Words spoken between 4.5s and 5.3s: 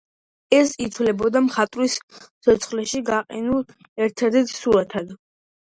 სურათად.